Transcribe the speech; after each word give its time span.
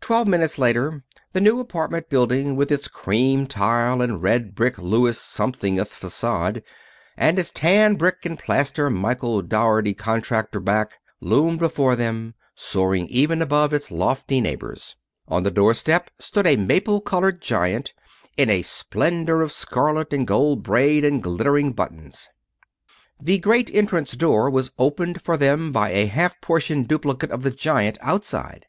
Twelve 0.00 0.26
minutes 0.26 0.56
later 0.56 1.04
the 1.34 1.40
new 1.42 1.60
apartment 1.60 2.08
building, 2.08 2.56
with 2.56 2.72
its 2.72 2.88
cream 2.88 3.46
tile 3.46 4.00
and 4.00 4.22
red 4.22 4.54
brick 4.54 4.78
Louis 4.78 5.18
Somethingth 5.20 5.88
facade, 5.88 6.62
and 7.14 7.38
its 7.38 7.50
tan 7.50 7.96
brick 7.96 8.24
and 8.24 8.38
plaster 8.38 8.88
Michael 8.88 9.42
Dougherty 9.42 9.92
contractor 9.92 10.60
back, 10.60 10.98
loomed 11.20 11.58
before 11.58 11.94
them, 11.94 12.32
soaring 12.54 13.06
even 13.08 13.42
above 13.42 13.74
its 13.74 13.90
lofty 13.90 14.40
neighbors. 14.40 14.96
On 15.28 15.42
the 15.42 15.50
door 15.50 15.74
step 15.74 16.10
stood 16.18 16.46
a 16.46 16.56
maple 16.56 17.02
colored 17.02 17.42
giant 17.42 17.92
in 18.38 18.48
a 18.48 18.62
splendor 18.62 19.42
of 19.42 19.52
scarlet, 19.52 20.10
and 20.14 20.26
gold 20.26 20.62
braid, 20.62 21.04
and 21.04 21.22
glittering 21.22 21.72
buttons. 21.72 22.30
The 23.20 23.36
great 23.36 23.70
entrance 23.74 24.12
door 24.12 24.48
was 24.48 24.70
opened 24.78 25.20
for 25.20 25.36
them 25.36 25.70
by 25.70 25.90
a 25.90 26.06
half 26.06 26.40
portion 26.40 26.84
duplicate 26.84 27.30
of 27.30 27.42
the 27.42 27.50
giant 27.50 27.98
outside. 28.00 28.64